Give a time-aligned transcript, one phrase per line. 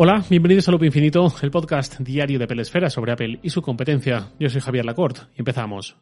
[0.00, 4.28] Hola, bienvenidos a Loop Infinito, el podcast diario de Pelesfera sobre Apple y su competencia.
[4.38, 5.96] Yo soy Javier Lacorte y empezamos.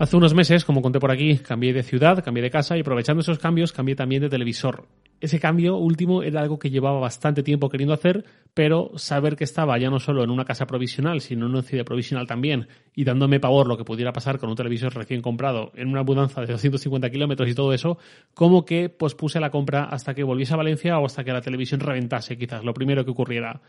[0.00, 3.20] Hace unos meses, como conté por aquí, cambié de ciudad, cambié de casa y aprovechando
[3.20, 4.88] esos cambios cambié también de televisor.
[5.20, 8.24] Ese cambio último era algo que llevaba bastante tiempo queriendo hacer,
[8.54, 11.84] pero saber que estaba ya no solo en una casa provisional, sino en una ciudad
[11.84, 15.88] provisional también, y dándome pavor lo que pudiera pasar con un televisor recién comprado en
[15.88, 17.98] una mudanza de 250 kilómetros y todo eso,
[18.32, 21.80] como que pospuse la compra hasta que volviese a Valencia o hasta que la televisión
[21.80, 23.60] reventase, quizás lo primero que ocurriera.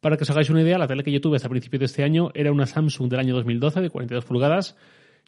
[0.00, 2.02] Para que os hagáis una idea, la tele que yo tuve hasta principios de este
[2.02, 4.76] año era una Samsung del año 2012 de 42 pulgadas,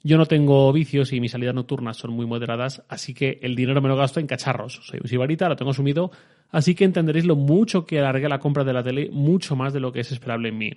[0.02, 3.82] yo no tengo vicios y mis salidas nocturnas son muy moderadas, así que el dinero
[3.82, 4.80] me lo gasto en cacharros.
[4.82, 6.10] Soy un sibarita, lo tengo asumido,
[6.50, 9.80] así que entenderéis lo mucho que alargué la compra de la tele, mucho más de
[9.80, 10.70] lo que es esperable en mí.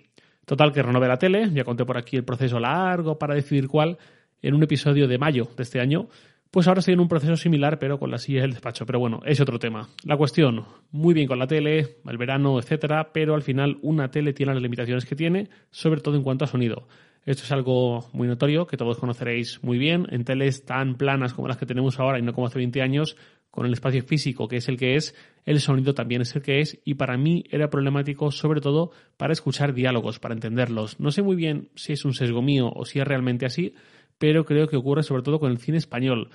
[0.46, 3.98] Total, que renové la tele, ya conté por aquí el proceso largo para decidir cuál,
[4.42, 6.10] en un episodio de mayo de este año,
[6.54, 8.86] pues ahora estoy en un proceso similar, pero con la silla del despacho.
[8.86, 9.90] Pero bueno, es otro tema.
[10.04, 14.34] La cuestión, muy bien con la tele, el verano, etcétera, pero al final una tele
[14.34, 16.88] tiene las limitaciones que tiene, sobre todo en cuanto a sonido.
[17.26, 20.08] Esto es algo muy notorio que todos conoceréis muy bien.
[20.10, 23.16] En teles tan planas como las que tenemos ahora y no como hace 20 años,
[23.50, 26.60] con el espacio físico que es el que es, el sonido también es el que
[26.60, 31.00] es y para mí era problemático sobre todo para escuchar diálogos, para entenderlos.
[31.00, 33.76] No sé muy bien si es un sesgo mío o si es realmente así,
[34.18, 36.30] pero creo que ocurre sobre todo con el cine español.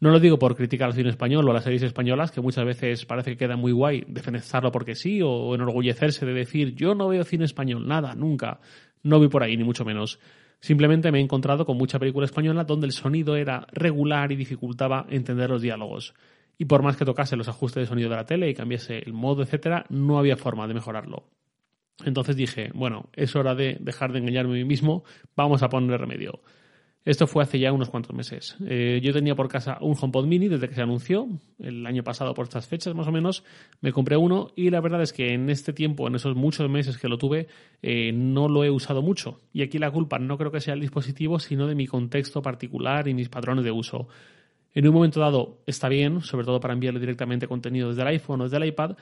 [0.00, 2.64] No lo digo por criticar al cine español o a las series españolas, que muchas
[2.64, 7.06] veces parece que queda muy guay defenestrarlo porque sí, o enorgullecerse de decir yo no
[7.08, 8.60] veo cine español, nada, nunca.
[9.02, 10.18] No vi por ahí, ni mucho menos.
[10.60, 15.06] Simplemente me he encontrado con mucha película española donde el sonido era regular y dificultaba
[15.10, 16.14] entender los diálogos.
[16.56, 19.12] Y por más que tocase los ajustes de sonido de la tele y cambiase el
[19.12, 21.24] modo, etcétera, no había forma de mejorarlo.
[22.04, 25.04] Entonces dije, bueno, es hora de dejar de engañarme a mí mismo,
[25.36, 26.40] vamos a ponerle remedio.
[27.04, 28.56] Esto fue hace ya unos cuantos meses.
[28.64, 31.26] Eh, yo tenía por casa un HomePod Mini desde que se anunció,
[31.58, 33.42] el año pasado por estas fechas más o menos,
[33.80, 36.98] me compré uno y la verdad es que en este tiempo, en esos muchos meses
[36.98, 37.48] que lo tuve,
[37.82, 39.40] eh, no lo he usado mucho.
[39.52, 43.08] Y aquí la culpa no creo que sea el dispositivo, sino de mi contexto particular
[43.08, 44.06] y mis patrones de uso.
[44.72, 48.40] En un momento dado está bien, sobre todo para enviarle directamente contenido desde el iPhone
[48.40, 48.96] o desde el iPad,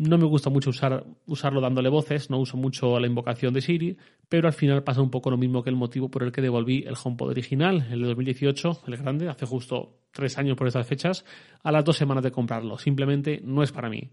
[0.00, 3.98] no me gusta mucho usar, usarlo dándole voces, no uso mucho la invocación de Siri,
[4.30, 6.84] pero al final pasa un poco lo mismo que el motivo por el que devolví
[6.86, 11.26] el HomePod original, el de 2018, el grande, hace justo tres años por estas fechas,
[11.62, 12.78] a las dos semanas de comprarlo.
[12.78, 14.10] Simplemente no es para mí.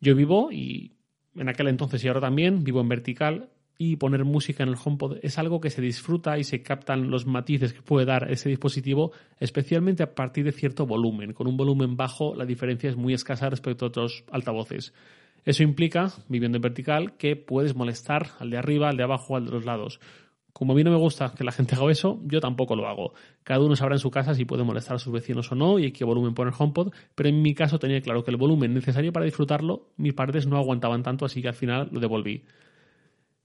[0.00, 0.92] Yo vivo, y
[1.34, 5.18] en aquel entonces y ahora también, vivo en vertical, y poner música en el HomePod
[5.22, 9.10] es algo que se disfruta y se captan los matices que puede dar ese dispositivo,
[9.40, 11.32] especialmente a partir de cierto volumen.
[11.32, 14.94] Con un volumen bajo la diferencia es muy escasa respecto a otros altavoces.
[15.44, 19.44] Eso implica, viviendo en vertical, que puedes molestar al de arriba, al de abajo, al
[19.44, 20.00] de los lados.
[20.54, 23.12] Como a mí no me gusta que la gente haga eso, yo tampoco lo hago.
[23.42, 25.90] Cada uno sabrá en su casa si puede molestar a sus vecinos o no y
[25.90, 29.24] qué volumen poner HomePod, pero en mi caso tenía claro que el volumen necesario para
[29.26, 32.44] disfrutarlo, mis paredes no aguantaban tanto, así que al final lo devolví.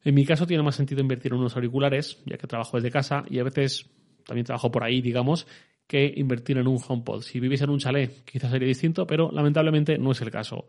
[0.03, 3.25] En mi caso tiene más sentido invertir en unos auriculares, ya que trabajo desde casa
[3.27, 3.89] y a veces
[4.25, 5.47] también trabajo por ahí, digamos,
[5.87, 7.23] que invertir en un HomePod.
[7.23, 10.67] Si viviese en un chalet, quizás sería distinto, pero lamentablemente no es el caso.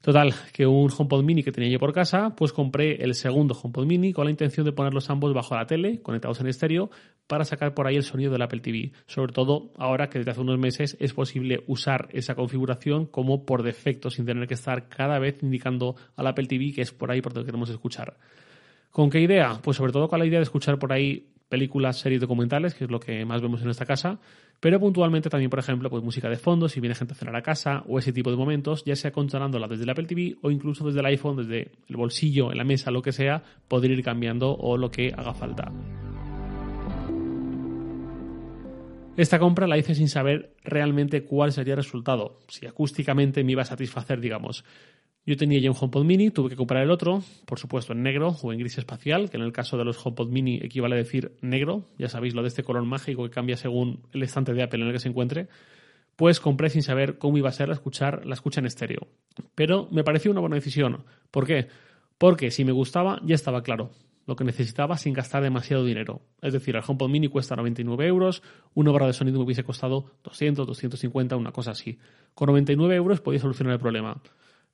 [0.00, 3.84] Total, que un HomePod mini que tenía yo por casa, pues compré el segundo HomePod
[3.84, 6.88] mini con la intención de ponerlos ambos bajo la tele, conectados en estéreo,
[7.26, 8.92] para sacar por ahí el sonido del Apple TV.
[9.06, 13.64] Sobre todo ahora que desde hace unos meses es posible usar esa configuración como por
[13.64, 17.20] defecto, sin tener que estar cada vez indicando al Apple TV que es por ahí
[17.20, 18.16] por donde queremos escuchar.
[18.90, 19.60] ¿Con qué idea?
[19.62, 22.90] Pues sobre todo con la idea de escuchar por ahí películas, series documentales, que es
[22.90, 24.18] lo que más vemos en esta casa,
[24.60, 27.42] pero puntualmente también, por ejemplo, pues música de fondo, si viene gente a cenar a
[27.42, 30.86] casa o ese tipo de momentos, ya sea controlándola desde el Apple TV o incluso
[30.86, 34.52] desde el iPhone, desde el bolsillo, en la mesa, lo que sea, poder ir cambiando
[34.52, 35.72] o lo que haga falta.
[39.16, 43.62] Esta compra la hice sin saber realmente cuál sería el resultado, si acústicamente me iba
[43.62, 44.64] a satisfacer, digamos.
[45.28, 48.28] Yo tenía ya un HomePod mini, tuve que comprar el otro, por supuesto en negro
[48.42, 51.32] o en gris espacial, que en el caso de los HomePod mini equivale a decir
[51.42, 54.80] negro, ya sabéis lo de este color mágico que cambia según el estante de Apple
[54.80, 55.48] en el que se encuentre,
[56.16, 59.06] pues compré sin saber cómo iba a ser la, escuchar, la escucha en estéreo.
[59.54, 61.04] Pero me pareció una buena decisión.
[61.30, 61.68] ¿Por qué?
[62.16, 63.90] Porque si me gustaba ya estaba claro
[64.24, 66.22] lo que necesitaba sin gastar demasiado dinero.
[66.40, 68.42] Es decir, el HomePod mini cuesta 99 euros,
[68.72, 71.98] una barra de sonido me hubiese costado 200, 250, una cosa así.
[72.34, 74.22] Con 99 euros podía solucionar el problema.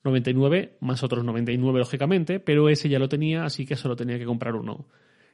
[0.05, 4.25] 99 más otros 99 lógicamente, pero ese ya lo tenía, así que solo tenía que
[4.25, 4.85] comprar uno.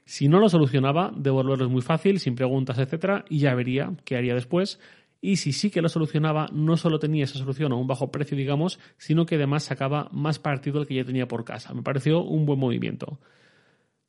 [0.06, 4.18] Si no lo solucionaba, devolverlo es muy fácil, sin preguntas, etcétera, y ya vería qué
[4.18, 4.80] haría después.
[5.22, 8.36] Y si sí que lo solucionaba, no solo tenía esa solución a un bajo precio,
[8.36, 11.74] digamos, sino que además sacaba más partido del que ya tenía por casa.
[11.74, 13.20] Me pareció un buen movimiento.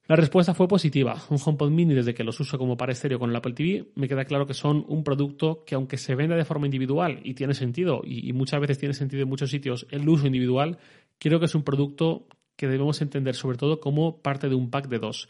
[0.09, 1.23] La respuesta fue positiva.
[1.31, 4.09] Un HomePod mini, desde que los uso como para estéreo con el Apple TV, me
[4.09, 7.55] queda claro que son un producto que, aunque se vende de forma individual y tiene
[7.55, 10.79] sentido, y, y muchas veces tiene sentido en muchos sitios el uso individual,
[11.19, 12.27] creo que es un producto
[12.57, 15.29] que debemos entender sobre todo como parte de un pack de dos.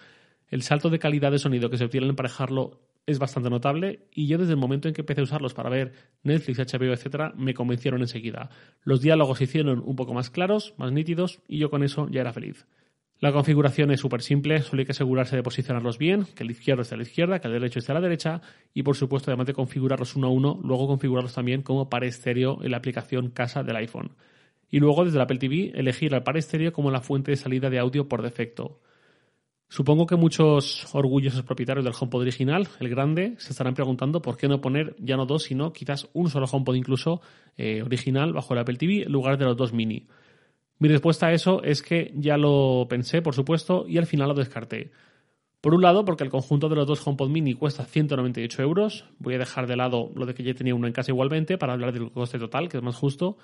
[0.48, 4.26] El salto de calidad de sonido que se obtiene al emparejarlo es bastante notable y
[4.26, 5.92] yo desde el momento en que empecé a usarlos para ver
[6.22, 8.50] Netflix, HBO, etcétera, me convencieron enseguida.
[8.84, 12.20] Los diálogos se hicieron un poco más claros, más nítidos y yo con eso ya
[12.20, 12.66] era feliz.
[13.22, 16.82] La configuración es súper simple, solo hay que asegurarse de posicionarlos bien, que el izquierdo
[16.82, 18.42] esté a la izquierda, que el derecho esté a la derecha
[18.74, 22.58] y por supuesto además de configurarlos uno a uno, luego configurarlos también como par estéreo
[22.64, 24.16] en la aplicación casa del iPhone.
[24.72, 27.70] Y luego desde la Apple TV elegir al par estéreo como la fuente de salida
[27.70, 28.80] de audio por defecto.
[29.68, 34.48] Supongo que muchos orgullosos propietarios del HomePod original, el grande, se estarán preguntando por qué
[34.48, 37.20] no poner ya no dos, sino quizás un solo HomePod incluso
[37.56, 40.08] eh, original bajo el Apple TV en lugar de los dos mini.
[40.78, 44.34] Mi respuesta a eso es que ya lo pensé, por supuesto, y al final lo
[44.34, 44.90] descarté.
[45.62, 49.04] Por un lado, porque el conjunto de los dos HomePod mini cuesta 198 euros.
[49.20, 51.74] Voy a dejar de lado lo de que ya tenía uno en casa igualmente para
[51.74, 53.38] hablar del coste total, que es más justo.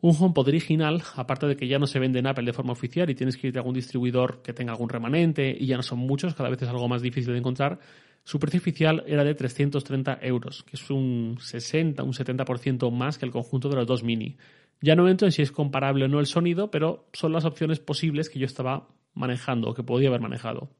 [0.00, 3.10] Un HomePod original, aparte de que ya no se vende en Apple de forma oficial
[3.10, 5.98] y tienes que ir a algún distribuidor que tenga algún remanente y ya no son
[5.98, 7.80] muchos, cada vez es algo más difícil de encontrar,
[8.24, 13.26] su precio oficial era de 330 euros, que es un 60, un 70% más que
[13.26, 14.36] el conjunto de los dos mini.
[14.80, 17.80] Ya no entro en si es comparable o no el sonido, pero son las opciones
[17.80, 20.70] posibles que yo estaba manejando o que podía haber manejado.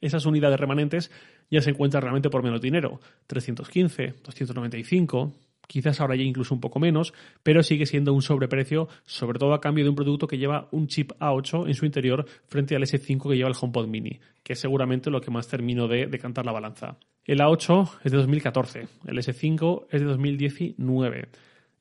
[0.00, 1.10] Esas unidades remanentes
[1.50, 5.32] ya se encuentran realmente por menos dinero, 315, 295,
[5.66, 7.12] quizás ahora ya incluso un poco menos,
[7.42, 10.86] pero sigue siendo un sobreprecio, sobre todo a cambio de un producto que lleva un
[10.86, 14.60] chip A8 en su interior frente al S5 que lleva el HomePod Mini, que es
[14.60, 16.98] seguramente lo que más termino de decantar la balanza.
[17.24, 21.28] El A8 es de 2014, el S5 es de 2019.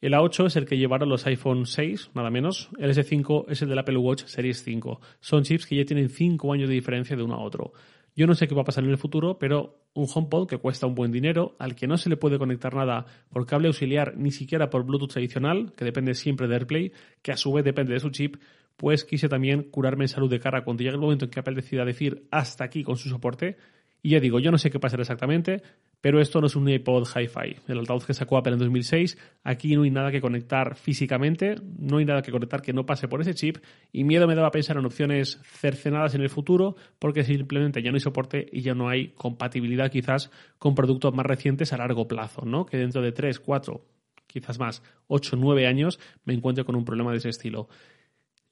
[0.05, 2.69] El A8 es el que llevaron los iPhone 6, nada menos.
[2.77, 5.01] El S5 es el del Apple Watch Series 5.
[5.19, 7.73] Son chips que ya tienen 5 años de diferencia de uno a otro.
[8.15, 10.85] Yo no sé qué va a pasar en el futuro, pero un HomePod que cuesta
[10.85, 14.29] un buen dinero, al que no se le puede conectar nada por cable auxiliar, ni
[14.29, 16.91] siquiera por Bluetooth tradicional, que depende siempre de AirPlay,
[17.23, 18.35] que a su vez depende de su chip,
[18.77, 21.55] pues quise también curarme en salud de cara cuando llegue el momento en que Apple
[21.55, 23.57] decida decir hasta aquí con su soporte
[24.05, 25.63] y ya digo, yo no sé qué pasará exactamente,
[25.99, 27.61] pero esto no es un iPod Hi-Fi.
[27.67, 31.97] El altavoz que sacó Apple en 2006, aquí no hay nada que conectar físicamente, no
[31.97, 33.57] hay nada que conectar que no pase por ese chip
[33.91, 37.95] y miedo me daba pensar en opciones cercenadas en el futuro porque simplemente ya no
[37.95, 40.29] hay soporte y ya no hay compatibilidad quizás
[40.59, 42.67] con productos más recientes a largo plazo, ¿no?
[42.67, 43.83] Que dentro de 3, 4,
[44.27, 47.69] quizás más, 8, 9 años me encuentre con un problema de ese estilo.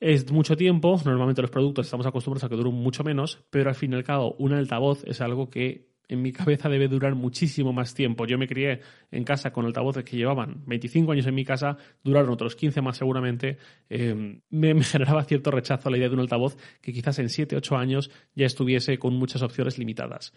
[0.05, 3.75] Es mucho tiempo, normalmente los productos estamos acostumbrados a que duren mucho menos, pero al
[3.75, 7.71] fin y al cabo un altavoz es algo que en mi cabeza debe durar muchísimo
[7.71, 8.25] más tiempo.
[8.25, 12.31] Yo me crié en casa con altavoces que llevaban 25 años en mi casa, duraron
[12.31, 13.59] otros 15 más seguramente.
[13.89, 17.29] Eh, me, me, generaba cierto rechazo a la idea de un altavoz que quizás en
[17.29, 20.33] 7, 8 años ya estuviese con muchas opciones limitadas.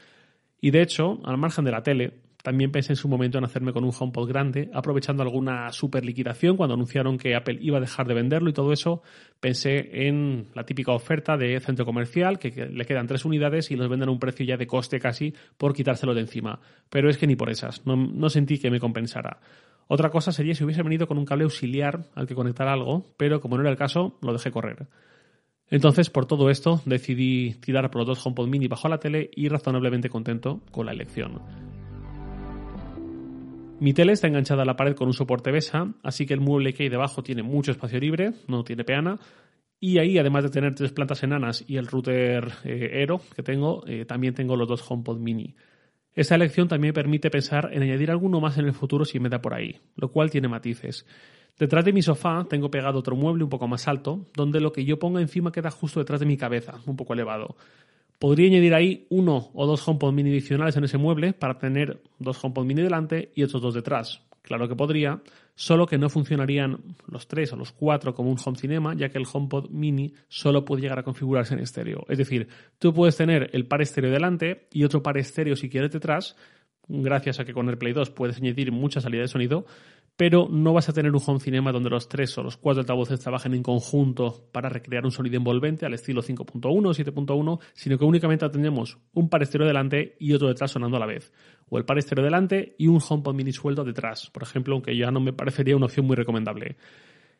[0.60, 3.72] Y de hecho, al margen de la tele, también pensé en su momento en hacerme
[3.72, 8.06] con un HomePod grande, aprovechando alguna super liquidación cuando anunciaron que Apple iba a dejar
[8.06, 9.02] de venderlo y todo eso.
[9.40, 13.88] Pensé en la típica oferta de centro comercial, que, le quedan tres unidades y los
[13.88, 16.60] venden a un precio ya de coste casi por quitárselo de encima.
[16.88, 19.40] Pero es que ni por esas, no, no sentí que me compensara.
[19.88, 23.40] Otra cosa sería si hubiese venido con un cable auxiliar al que conectar algo, pero
[23.40, 24.86] como no era el caso, lo dejé correr.
[25.68, 29.48] Entonces, por todo esto, decidí tirar por los dos HomePod mini bajo la tele y
[29.48, 31.40] razonablemente contento con la elección.
[33.78, 36.72] Mi tele está enganchada a la pared con un soporte BESA, así que el mueble
[36.72, 39.18] que hay debajo tiene mucho espacio libre, no tiene peana.
[39.78, 43.84] Y ahí, además de tener tres plantas enanas y el router eh, Aero que tengo,
[43.86, 45.54] eh, también tengo los dos HomePod mini.
[46.14, 49.42] Esta elección también permite pensar en añadir alguno más en el futuro si me da
[49.42, 51.06] por ahí, lo cual tiene matices.
[51.58, 54.86] Detrás de mi sofá tengo pegado otro mueble un poco más alto, donde lo que
[54.86, 57.56] yo ponga encima queda justo detrás de mi cabeza, un poco elevado.
[58.18, 62.42] Podría añadir ahí uno o dos HomePod mini adicionales en ese mueble para tener dos
[62.42, 64.22] HomePod mini delante y otros dos detrás.
[64.46, 65.20] Claro que podría,
[65.56, 69.18] solo que no funcionarían los tres o los cuatro como un home cinema, ya que
[69.18, 72.06] el HomePod mini solo puede llegar a configurarse en estéreo.
[72.08, 72.46] Es decir,
[72.78, 76.36] tú puedes tener el par estéreo delante y otro par estéreo si quieres detrás,
[76.88, 79.66] gracias a que con AirPlay 2 puedes añadir mucha salida de sonido,
[80.16, 83.20] pero no vas a tener un home cinema donde los tres o los cuatro altavoces
[83.20, 88.04] trabajen en conjunto para recrear un sonido envolvente al estilo 5.1 o 7.1, sino que
[88.04, 91.32] únicamente tendremos un par estéreo delante y otro detrás sonando a la vez.
[91.68, 95.10] O el par estéreo delante y un HomePod mini suelto detrás, por ejemplo, aunque ya
[95.10, 96.76] no me parecería una opción muy recomendable.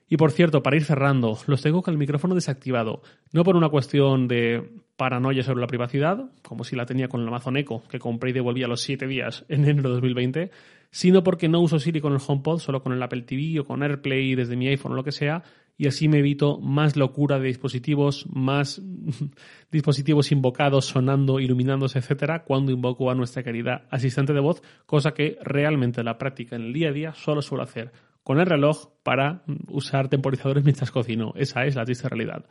[0.08, 3.02] Y por cierto, para ir cerrando, los tengo con el micrófono desactivado.
[3.32, 4.62] No por una cuestión de
[4.96, 8.32] paranoia sobre la privacidad, como si la tenía con el Amazon Echo, que compré y
[8.32, 10.50] devolví a los 7 días en enero de 2020,
[10.90, 13.82] sino porque no uso Siri con el HomePod, solo con el Apple TV o con
[13.82, 15.42] AirPlay desde mi iPhone o lo que sea,
[15.78, 18.80] y así me evito más locura de dispositivos, más
[19.70, 25.38] dispositivos invocados, sonando, iluminándose, etcétera, cuando invoco a nuestra querida asistente de voz, cosa que
[25.42, 27.92] realmente en la práctica en el día a día solo suelo hacer
[28.26, 31.32] con el reloj para usar temporizadores mientras cocino.
[31.36, 32.44] Esa es la triste realidad.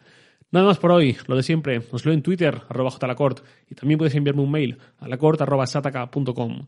[0.50, 3.98] Nada más por hoy, lo de siempre, os leo en Twitter, arroba jlacort, y también
[3.98, 6.68] puedes enviarme un mail a lacort.sataka.com.